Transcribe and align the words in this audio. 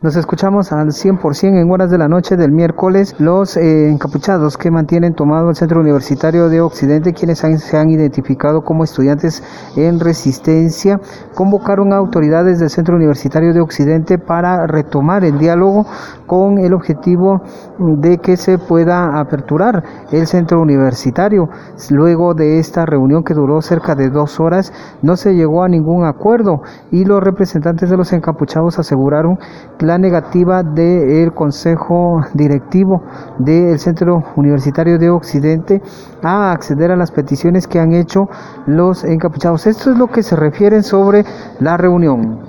Nos 0.00 0.14
escuchamos 0.14 0.70
al 0.70 0.92
100% 0.92 1.60
en 1.60 1.72
horas 1.72 1.90
de 1.90 1.98
la 1.98 2.06
noche 2.06 2.36
del 2.36 2.52
miércoles. 2.52 3.16
Los 3.18 3.56
eh, 3.56 3.90
encapuchados 3.90 4.56
que 4.56 4.70
mantienen 4.70 5.12
tomado 5.14 5.50
el 5.50 5.56
Centro 5.56 5.80
Universitario 5.80 6.48
de 6.48 6.60
Occidente, 6.60 7.12
quienes 7.12 7.40
se 7.40 7.76
han 7.76 7.90
identificado 7.90 8.62
como 8.62 8.84
estudiantes 8.84 9.42
en 9.74 9.98
resistencia, 9.98 11.00
convocaron 11.34 11.92
a 11.92 11.96
autoridades 11.96 12.60
del 12.60 12.70
Centro 12.70 12.94
Universitario 12.94 13.52
de 13.52 13.60
Occidente 13.60 14.18
para 14.18 14.68
retomar 14.68 15.24
el 15.24 15.36
diálogo 15.36 15.84
con 16.28 16.58
el 16.58 16.74
objetivo 16.74 17.42
de 17.80 18.18
que 18.18 18.36
se 18.36 18.56
pueda 18.56 19.18
aperturar 19.18 19.82
el 20.12 20.28
centro 20.28 20.60
universitario. 20.60 21.48
Luego 21.90 22.34
de 22.34 22.60
esta 22.60 22.86
reunión 22.86 23.24
que 23.24 23.34
duró 23.34 23.60
cerca 23.62 23.96
de 23.96 24.10
dos 24.10 24.38
horas, 24.38 24.72
no 25.02 25.16
se 25.16 25.34
llegó 25.34 25.64
a 25.64 25.68
ningún 25.68 26.04
acuerdo 26.04 26.62
y 26.92 27.04
los 27.04 27.20
representantes 27.20 27.90
de 27.90 27.96
los 27.96 28.12
encapuchados 28.12 28.78
aseguraron 28.78 29.40
que 29.76 29.87
la 29.88 29.96
negativa 29.96 30.62
del 30.62 31.32
Consejo 31.32 32.20
Directivo 32.34 33.02
del 33.38 33.78
Centro 33.78 34.22
Universitario 34.36 34.98
de 34.98 35.08
Occidente 35.08 35.80
a 36.22 36.52
acceder 36.52 36.90
a 36.90 36.96
las 36.96 37.10
peticiones 37.10 37.66
que 37.66 37.80
han 37.80 37.94
hecho 37.94 38.28
los 38.66 39.02
encapuchados. 39.04 39.66
Esto 39.66 39.90
es 39.90 39.96
lo 39.96 40.08
que 40.08 40.22
se 40.22 40.36
refieren 40.36 40.82
sobre 40.82 41.24
la 41.60 41.78
reunión. 41.78 42.46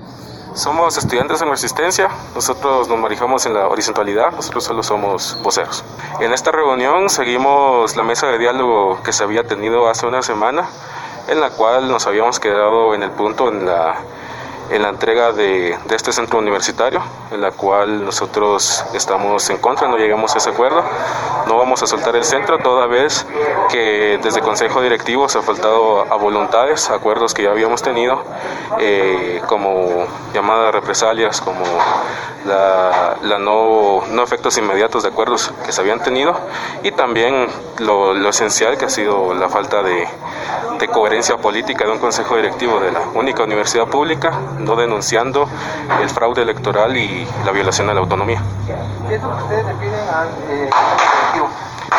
Somos 0.53 0.97
estudiantes 0.97 1.41
en 1.41 1.49
resistencia, 1.49 2.09
nosotros 2.35 2.89
nos 2.89 2.99
manejamos 2.99 3.45
en 3.45 3.53
la 3.53 3.69
horizontalidad, 3.69 4.31
nosotros 4.33 4.66
solo 4.66 4.83
somos 4.83 5.39
voceros. 5.41 5.85
En 6.19 6.33
esta 6.33 6.52
reunión 6.52 7.08
seguimos 7.08 7.95
la 7.95 8.03
mesa 8.03 8.27
de 8.27 8.38
diálogo 8.38 9.02
que 9.02 9.13
se 9.13 9.23
había 9.23 9.44
tenido 9.44 9.88
hace 9.88 10.05
una 10.05 10.21
semana, 10.21 10.66
en 11.30 11.39
la 11.39 11.52
cual 11.52 11.88
nos 11.88 12.05
habíamos 12.05 12.41
quedado 12.41 12.94
en 12.95 13.03
el 13.03 13.11
punto 13.11 13.47
en 13.47 13.66
la 13.66 13.95
en 14.70 14.82
la 14.82 14.90
entrega 14.90 15.32
de, 15.32 15.78
de, 15.88 15.96
este 15.96 16.12
centro 16.12 16.40
universitario, 16.40 17.02
en 17.32 17.41
la 17.41 17.52
cual 17.52 18.05
nosotros 18.05 18.86
estamos 18.94 19.50
en 19.50 19.58
contra, 19.58 19.88
no 19.88 19.98
llegamos 19.98 20.36
a 20.36 20.38
ese 20.38 20.50
acuerdo. 20.50 20.84
No 21.48 21.58
vamos 21.58 21.81
a 21.81 21.88
soltar 21.88 22.16
el 22.16 22.23
centro 22.23 22.59
toda 22.59 22.86
vez 22.86 23.26
que 23.70 24.20
desde 24.22 24.42
Consejo 24.42 24.81
Directivo 24.81 25.28
se 25.30 25.39
ha 25.39 25.42
faltado 25.42 26.02
a 26.02 26.16
voluntades, 26.16 26.89
acuerdos 26.89 27.34
que 27.34 27.44
ya 27.44 27.52
habíamos 27.52 27.81
tenido, 27.81 28.23
eh, 28.80 29.42
como 29.48 30.06
llamadas 30.34 30.73
represalias, 30.73 31.42
como 31.42 31.64
la, 32.45 33.17
la 33.22 33.39
no, 33.39 34.04
no, 34.09 34.23
efectos 34.23 34.58
inmediatos 34.58 35.04
de 35.04 35.09
acuerdos 35.09 35.52
que 35.66 35.72
se 35.72 35.81
habían 35.81 36.02
tenido 36.02 36.38
y 36.83 36.92
también 36.92 37.48
lo, 37.80 38.14
lo 38.14 38.30
esencial 38.30 38.78
que 38.78 38.86
ha 38.86 38.89
sido 38.89 39.33
la 39.33 39.50
falta 39.50 39.83
de, 39.83 40.08
de 40.79 40.88
coherencia 40.88 41.38
política 41.38 41.85
de 41.85 41.91
un 41.91 41.99
consejo 41.99 42.35
directivo 42.35 42.79
de 42.79 42.91
la 42.91 43.02
única 43.13 43.43
universidad 43.43 43.88
pública, 43.88 44.39
no 44.59 44.75
denunciando 44.75 45.47
el 46.02 46.09
fraude 46.09 46.41
electoral 46.41 46.95
y 46.97 47.27
la 47.45 47.52
violación 47.52 47.89
a 47.89 47.93
la 47.93 47.99
autonomía. 47.99 48.41
¿Qué 49.07 49.15
es 49.15 49.21
lo 49.21 49.35
que 49.35 49.43
ustedes 49.43 49.65
le 49.65 49.73
piden 49.75 50.09
al 50.09 50.30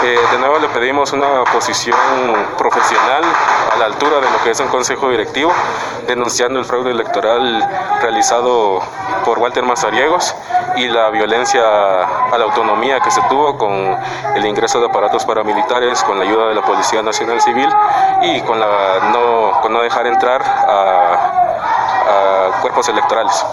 eh, 0.02 0.18
de 0.32 0.38
nuevo 0.38 0.58
le 0.58 0.68
pedimos 0.68 1.12
una 1.12 1.44
posición 1.44 1.96
profesional 2.56 3.22
a 3.72 3.76
la 3.76 3.86
altura 3.86 4.16
de 4.20 4.30
lo 4.30 4.42
que 4.42 4.50
es 4.50 4.60
un 4.60 4.68
consejo 4.68 5.10
directivo, 5.10 5.52
denunciando 6.06 6.58
el 6.58 6.64
fraude 6.64 6.90
electoral 6.90 7.68
realizado 8.00 8.80
por 9.24 9.38
Walter 9.38 9.62
Mazariegos 9.64 10.34
y 10.76 10.88
la 10.88 11.10
violencia 11.10 11.62
a 11.62 12.38
la 12.38 12.44
autonomía 12.44 13.00
que 13.00 13.10
se 13.10 13.20
tuvo 13.28 13.58
con 13.58 13.98
el 14.34 14.46
ingreso 14.46 14.80
de 14.80 14.86
aparatos 14.86 15.24
paramilitares, 15.24 16.02
con 16.04 16.18
la 16.18 16.24
ayuda 16.24 16.48
de 16.48 16.54
la 16.54 16.62
Policía 16.62 17.02
Nacional 17.02 17.40
Civil 17.42 17.68
y 18.22 18.40
con, 18.42 18.58
la 18.58 19.58
con 19.60 19.72
no 19.72 19.82
dejar 19.82 20.06
entrar 20.06 20.42
a, 20.42 21.79
a 22.06 22.60
cuerpos 22.62 22.88
electorales. 22.88 23.44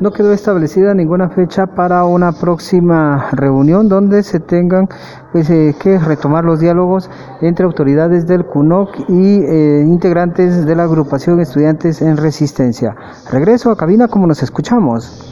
No 0.00 0.10
quedó 0.10 0.32
establecida 0.32 0.94
ninguna 0.94 1.28
fecha 1.28 1.66
para 1.66 2.04
una 2.04 2.32
próxima 2.32 3.28
reunión 3.32 3.88
donde 3.88 4.22
se 4.22 4.40
tengan 4.40 4.88
pues, 5.32 5.48
eh, 5.50 5.76
que 5.80 5.98
retomar 5.98 6.44
los 6.44 6.60
diálogos 6.60 7.08
entre 7.40 7.64
autoridades 7.64 8.26
del 8.26 8.44
CUNOC 8.44 9.08
y 9.08 9.44
eh, 9.44 9.84
integrantes 9.86 10.66
de 10.66 10.74
la 10.74 10.84
agrupación 10.84 11.40
Estudiantes 11.40 12.02
en 12.02 12.16
Resistencia. 12.16 12.96
Regreso 13.30 13.70
a 13.70 13.76
cabina 13.76 14.08
como 14.08 14.26
nos 14.26 14.42
escuchamos. 14.42 15.28